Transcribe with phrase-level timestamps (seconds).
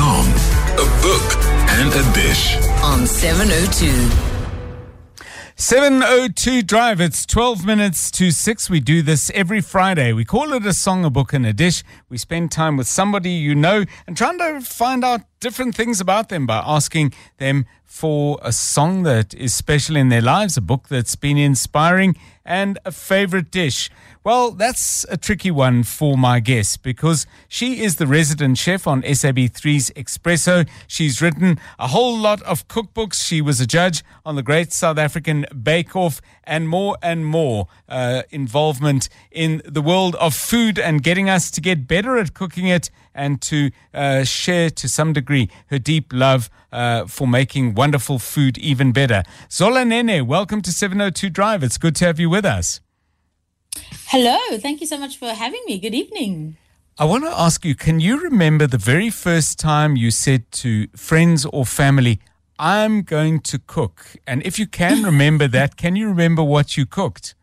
[0.00, 0.28] song,
[0.78, 1.28] a book,
[1.76, 2.56] and a dish.
[2.82, 4.30] on 702.
[5.56, 7.02] 702 Drive.
[7.02, 8.70] It's 12 minutes to 6.
[8.70, 10.14] We do this every Friday.
[10.14, 11.84] We call it a song, a book, and a dish.
[12.08, 16.28] We spend time with somebody you know and trying to find out different things about
[16.28, 20.88] them by asking them for a song that is special in their lives, a book
[20.88, 22.14] that's been inspiring,
[22.44, 23.90] and a favorite dish.
[24.22, 29.02] Well, that's a tricky one for my guest because she is the resident chef on
[29.02, 30.68] SABC3's Espresso.
[30.86, 33.26] She's written a whole lot of cookbooks.
[33.26, 37.66] She was a judge on the Great South African Bake Off and more and more
[37.88, 42.66] uh, involvement in the world of food and getting us to get better at cooking
[42.66, 45.29] it and to uh, share to some degree
[45.66, 49.22] her deep love uh, for making wonderful food even better.
[49.50, 51.62] Zola Nene, welcome to 702 Drive.
[51.62, 52.80] It's good to have you with us.
[54.08, 55.78] Hello, thank you so much for having me.
[55.78, 56.56] Good evening.
[56.98, 60.88] I want to ask you can you remember the very first time you said to
[60.88, 62.20] friends or family,
[62.58, 64.16] I'm going to cook?
[64.26, 67.34] And if you can remember that, can you remember what you cooked?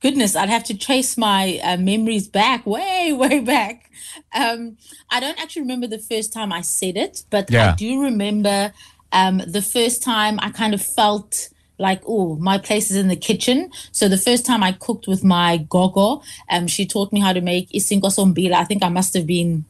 [0.00, 3.90] Goodness, I'd have to trace my uh, memories back, way, way back.
[4.34, 4.76] Um,
[5.10, 7.72] I don't actually remember the first time I said it, but Yeah.
[7.72, 8.72] I do remember
[9.12, 13.16] um, the first time I kind of felt like, oh, my place is in the
[13.16, 13.70] kitchen.
[13.92, 17.40] So the first time I cooked with my gogo, um, she taught me how to
[17.40, 18.54] make isinkwa sombila.
[18.54, 19.64] I think I must have been,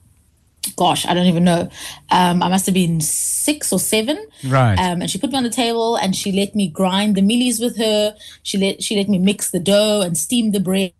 [0.76, 1.68] gosh, I don't even know.
[2.10, 4.24] Um, I must have been six or seven.
[4.44, 4.78] Right.
[4.78, 7.60] Um, and she put me on the table and she let me grind the mealies
[7.60, 8.14] with her.
[8.42, 10.92] She let she let me mix the dough and steam the bread.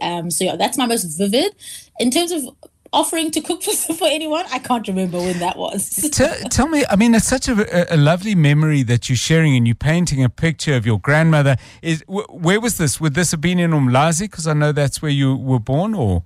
[0.00, 1.54] Um, so yeah, that's my most vivid.
[1.98, 2.48] In terms of
[2.92, 5.88] offering to cook for, for anyone, I can't remember when that was.
[6.12, 9.66] Tell, tell me, I mean, it's such a, a lovely memory that you're sharing and
[9.66, 11.56] you're painting a picture of your grandmother.
[11.80, 13.00] Is wh- Where was this?
[13.00, 14.22] Would this have been in Umlazi?
[14.22, 16.24] Because I know that's where you were born, or?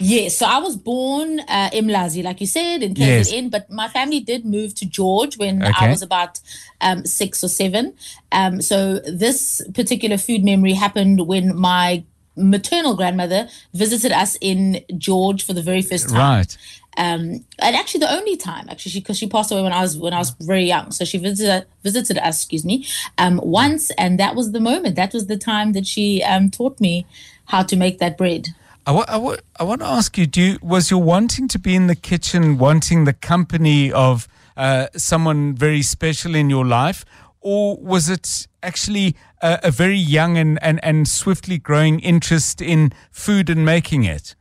[0.00, 3.50] Yes, so I was born uh, in Mlazi, like you said, in KZN, Yes.
[3.50, 5.72] but my family did move to George when Okay.
[5.86, 6.40] I was about
[6.80, 7.94] um, six or seven.
[8.30, 12.04] Um, so this particular food memory happened when my
[12.36, 16.18] maternal grandmother visited us in George for the very first time.
[16.18, 16.56] Right.
[16.96, 20.12] um, and actually the only time actually because she, passed away when I was when
[20.14, 22.86] I was very young so she visited visited us excuse me
[23.18, 26.78] um, once and that was the moment that was the time that she um, taught
[26.80, 27.06] me
[27.46, 28.48] how to make that bread
[28.88, 31.58] I wa- I wa- I want to ask you, do you, was your wanting to
[31.58, 34.26] be in the kitchen, wanting the company of
[34.56, 37.04] uh, someone very special in your life,
[37.42, 42.90] or was it actually a, a very young and, and, and swiftly growing interest in
[43.10, 44.34] food and making it?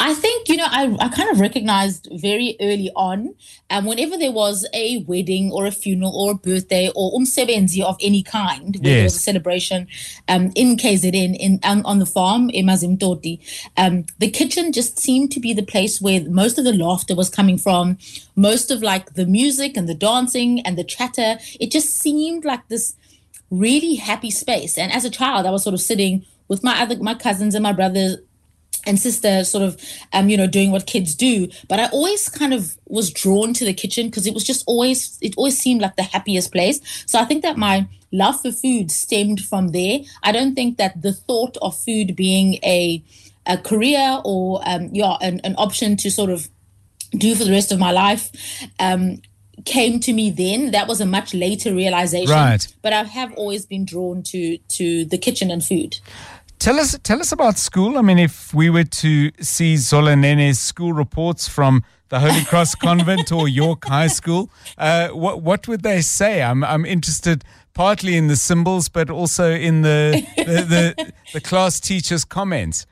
[0.00, 3.34] I think, you know, I, I kind of recognized very early on,
[3.70, 7.96] um, whenever there was a wedding or a funeral or a birthday or umsebenzi of
[8.00, 9.88] any kind, where there was a celebration
[10.28, 13.40] um, in KZN, in, on, on the farm, eManzimtoti,
[13.76, 17.28] um, the kitchen just seemed to be the place where most of the laughter was
[17.28, 17.98] coming from,
[18.36, 21.38] most of like the music and the dancing and the chatter.
[21.58, 22.94] It just seemed like this
[23.50, 24.78] really happy space.
[24.78, 27.62] And as a child, I was sort of sitting with my other my cousins and
[27.62, 28.16] my brothers
[28.88, 29.80] and sister sort of
[30.12, 31.48] um you know doing what kids do.
[31.68, 35.18] But i always kind of was drawn to the kitchen because it was just always
[35.20, 36.80] it always seemed like the happiest place.
[37.06, 40.00] So i think that my love for food stemmed from there.
[40.22, 43.04] I don't think that the thought of food being a
[43.46, 46.48] a career or um yeah an, an option to sort of
[47.12, 48.30] do for the rest of my life
[48.78, 49.20] um
[49.64, 50.70] came to me then.
[50.70, 52.30] That was a much later realization.
[52.30, 52.66] Right.
[52.82, 55.98] but i have always been drawn to to the kitchen and food
[56.58, 57.98] Tell us, tell us about school.
[57.98, 62.74] I mean, if we were to see Zola Nene's school reports from the Holy Cross
[62.82, 66.42] Convent or York High School, uh, what what would they say?
[66.42, 71.78] I'm I'm interested partly in the symbols, but also in the the, the, the class
[71.78, 72.86] teacher's comments.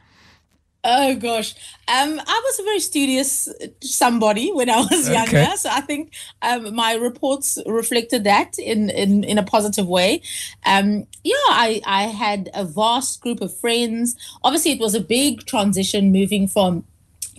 [0.88, 1.52] Oh gosh,
[1.88, 3.48] um, I was a very studious
[3.80, 5.56] somebody when I was younger, Okay.
[5.56, 10.22] so I think um, my reports reflected that in in, in a positive way.
[10.64, 14.14] Um, yeah, I I had a vast group of friends.
[14.44, 16.84] Obviously, it was a big transition moving from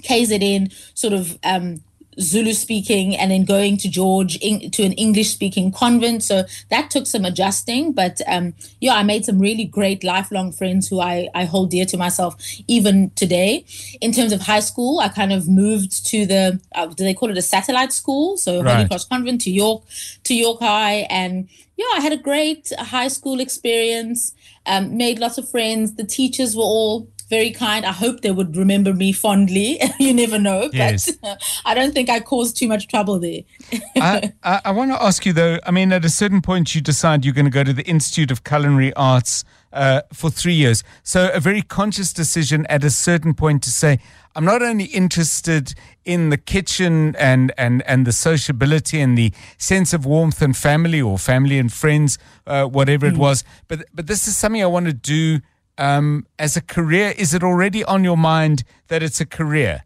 [0.03, 1.81] KZN sort of um,
[2.19, 6.23] Zulu speaking and then going to George in, to an English speaking convent.
[6.23, 7.93] So that took some adjusting.
[7.93, 11.85] But um, yeah, I made some really great lifelong friends who I, I hold dear
[11.85, 12.35] to myself
[12.67, 13.65] even today.
[14.01, 17.29] In terms of high school, I kind of moved to the, uh, do they call
[17.29, 18.37] it a satellite school?
[18.37, 19.83] So Holy Cross Convent to York,
[20.23, 21.07] to York High.
[21.09, 21.47] And
[21.77, 24.33] yeah, I had a great high school experience,
[24.65, 25.95] um, made lots of friends.
[25.95, 27.85] The teachers were all very kind.
[27.85, 29.79] I hope they would remember me fondly.
[29.99, 31.11] you never know, Yes.
[31.21, 33.41] but I don't think I caused too much trouble there.
[33.95, 35.59] I, I, I want to ask you though.
[35.65, 38.31] I mean, at a certain point, you decide you're going to go to the Institute
[38.31, 39.43] of Culinary Arts,
[39.73, 40.83] uh, uh, for three years.
[41.03, 43.99] So a very conscious decision at a certain point to say,
[44.35, 45.73] I'm not only interested
[46.05, 51.01] in the kitchen and, and, and the sociability and the sense of warmth and family
[51.01, 53.13] or family and friends, uh, whatever mm.
[53.13, 55.41] it was, but, but this is something I want to do
[55.77, 57.13] um, as a career.
[57.17, 59.83] Is it already on your mind that it's a career?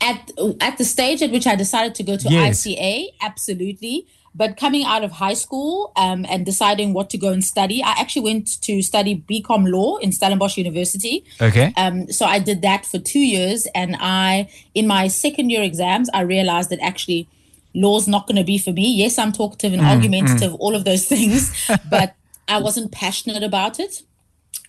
[0.00, 0.30] At,
[0.60, 2.66] at the stage at which I decided to go to yes.
[2.66, 4.06] ICA, absolutely.
[4.36, 7.92] But coming out of high school um, and deciding what to go and study, I
[7.92, 11.24] actually went to study BCom law in Stellenbosch University.
[11.40, 11.72] Okay.
[11.78, 16.10] Um, so I did that for two years, and I, in my second year exams,
[16.12, 17.28] I realized that actually
[17.74, 18.94] law's not going to be for me.
[18.94, 20.56] Yes, I'm talkative and mm, argumentative, mm.
[20.60, 22.14] all of those things, but
[22.46, 24.02] I wasn't passionate about it.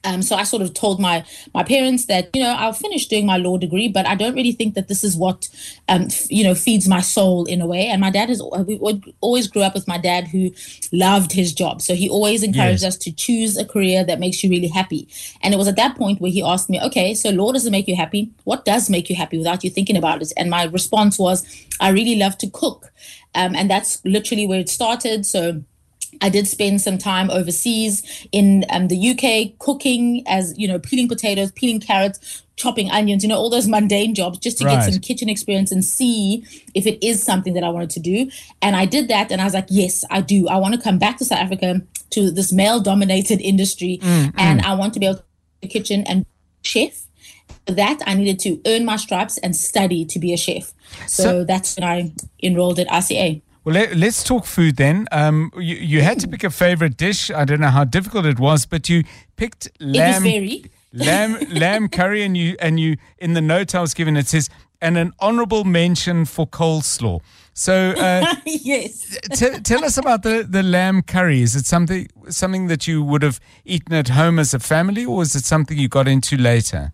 [0.07, 3.25] Um, so I sort of told my my parents that you know I'll finish doing
[3.25, 5.49] my law degree, but I don't really think that this is what
[5.89, 7.87] um, f- you know feeds my soul in a way.
[7.87, 8.79] And my dad is we
[9.19, 10.51] always grew up with my dad who
[10.93, 12.95] loved his job, so he always encouraged yes.
[12.95, 15.09] us to choose a career that makes you really happy.
[15.41, 17.89] And it was at that point where he asked me, okay, so law doesn't make
[17.89, 18.31] you happy.
[18.45, 20.31] What does make you happy without you thinking about it?
[20.37, 21.45] And my response was,
[21.81, 22.93] I really love to cook,
[23.35, 25.25] um, and that's literally where it started.
[25.25, 25.63] So
[26.21, 31.07] I did spend some time overseas in um, the UK cooking, as you know, peeling
[31.07, 34.75] potatoes, peeling carrots, chopping onions, you know, all those mundane jobs just to right.
[34.75, 36.43] get some kitchen experience and see
[36.73, 38.29] if it is something that I wanted to do.
[38.61, 40.47] And I did that, and I was like, yes, I do.
[40.47, 41.81] I want to come back to South Africa
[42.11, 44.61] to this male dominated industry, mm, and.
[44.67, 45.23] I want to be able to
[45.61, 46.25] the kitchen and
[46.61, 47.05] chef.
[47.65, 50.73] For that, I needed to earn my stripes and study to be a chef.
[51.07, 52.11] So, so that's when I
[52.41, 53.41] enrolled at ICA.
[53.67, 55.09] Well, let, us talk food then.
[55.11, 57.29] Um, you, you had to pick a favorite dish.
[57.29, 59.03] I don't know how difficult it was, but you
[59.35, 60.23] picked lamb,
[60.93, 64.49] lamb, lamb curry, and you and you in the note I was given it says
[64.81, 67.19] and an honourable mention for coleslaw.
[67.53, 71.41] So, uh, yes, t- tell us about the, the lamb curry.
[71.41, 75.23] Is it something something that you would have eaten at home as a family, or
[75.23, 76.93] is it something you got into later?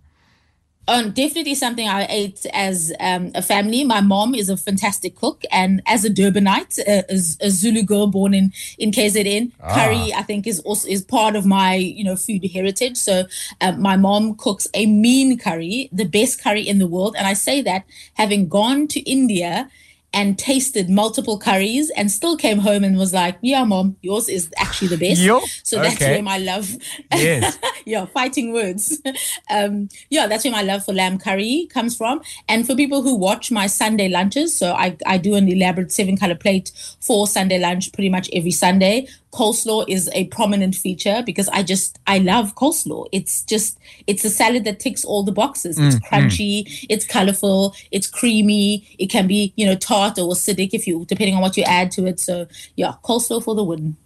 [0.88, 3.85] Um, definitely something I ate as um, a family.
[3.85, 8.33] My mom is a fantastic cook, and as a Durbanite, a, a Zulu girl born
[8.33, 9.74] in in KZN, ah.
[9.74, 12.97] curry I think is also is part of my you know food heritage.
[12.97, 13.24] So
[13.62, 17.33] um, my mom cooks a mean curry, the best curry in the world, and I
[17.33, 19.69] say that having gone to India
[20.13, 24.50] and tasted multiple curries and still came home and was like, yeah, mom, yours is
[24.57, 25.21] actually the best.
[25.21, 26.13] Yo, so that's okay.
[26.13, 26.75] where my love,
[27.12, 27.57] yes.
[27.86, 29.01] yeah, fighting words.
[29.50, 32.21] um, yeah, that's where my love for lamb curry comes from.
[32.48, 36.15] And for people who watch my Sunday lunches, so I, I do an elaborate seven
[36.15, 41.50] color plate for Sunday lunch pretty much every Sunday coleslaw is a prominent feature because
[41.50, 43.07] I just I love coleslaw.
[43.12, 45.77] It's just it's a salad that ticks all the boxes.
[45.80, 46.86] It's mm, crunchy, mm.
[46.89, 48.88] it's colorful, it's creamy.
[49.00, 51.91] It can be you know tart or acidic if you depending on what you add
[51.91, 52.19] to it.
[52.19, 53.97] So yeah, coleslaw for the win.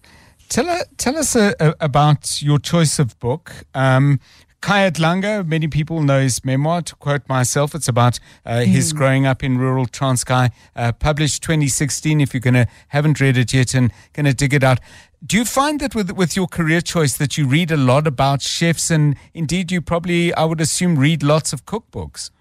[0.49, 3.51] Tell, tell us uh, uh, about your choice of book.
[3.73, 4.21] Um,
[4.61, 6.81] Khaya Dlanga, many people know his memoir.
[6.81, 8.97] To quote myself, it's about uh, his mm.
[8.97, 12.21] growing up in rural Transkei, uh, published 2016.
[12.21, 14.79] If you're going to haven't read it yet and to dig it out,
[15.25, 18.41] do you find that with with your career choice that you read a lot about
[18.41, 22.31] chefs and indeed you probably I would assume read lots of cookbooks?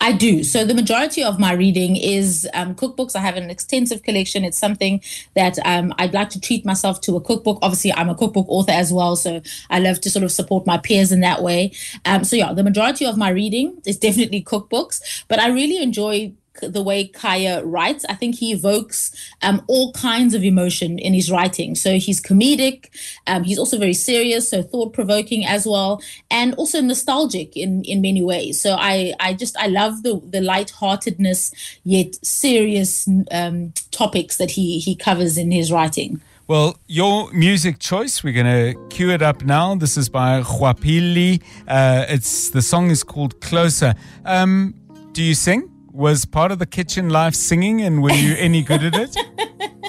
[0.00, 0.44] I do.
[0.44, 3.16] So the majority of my reading is um, cookbooks.
[3.16, 4.44] I have an extensive collection.
[4.44, 5.00] It's something
[5.34, 7.58] that um, I'd like to treat myself to a cookbook.
[7.62, 9.40] Obviously, I'm a cookbook author as well, so
[9.70, 11.72] I love to sort of support my peers in that way.
[12.04, 16.34] Um, so yeah, the majority of my reading is definitely cookbooks, but I really enjoy
[16.60, 18.04] the way Khaya writes.
[18.08, 21.74] I think he evokes um, all kinds of emotion in his writing.
[21.74, 22.90] So he's comedic,
[23.26, 28.00] um, he's also very serious, so thought provoking as well, and also nostalgic in in
[28.00, 28.60] many ways.
[28.60, 31.52] So I I just I love the the lightheartedness
[31.84, 36.20] yet serious um, topics that he he covers in his writing.
[36.48, 39.74] Well, your music choice, we're going to cue it up now.
[39.76, 41.40] This is by Juapili.
[41.66, 43.94] Uh, it's the song is called Closer.
[44.26, 44.74] Um,
[45.12, 45.71] do you sing?
[45.92, 49.16] Was part of the kitchen life singing, and were you any good at it?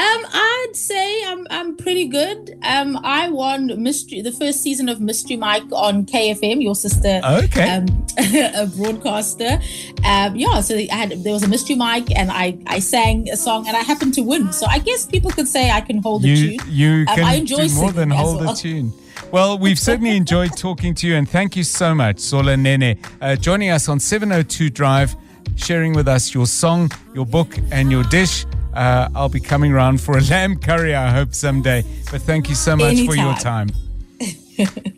[0.00, 2.56] Um, I'd say I'm I'm pretty good.
[2.62, 6.62] Um, I won mystery the first season of Mystery Mike on KFM.
[6.62, 8.06] Your sister, okay, um,
[8.54, 9.60] a broadcaster.
[10.04, 13.36] Um, yeah, so I had there was a Mystery Mike, and I I sang a
[13.36, 14.52] song, and I happened to win.
[14.52, 16.68] So I guess people could say I can hold you, a tune.
[16.68, 18.54] You um, can I enjoy do more than hold well.
[18.54, 18.92] a tune.
[19.32, 23.36] Well, we've certainly enjoyed talking to you, and thank you so much, Zola Nene, uh,
[23.36, 25.14] joining us on 702 Drive,
[25.54, 28.44] sharing with us your song, your book, and your dish.
[28.74, 31.84] Uh, I'll be coming around for a lamb curry, I hope, someday.
[32.10, 33.06] But thank you so much Anytime.
[33.06, 33.68] for your time.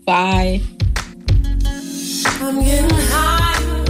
[0.06, 0.62] Bye.
[2.40, 3.81] I'm getting high.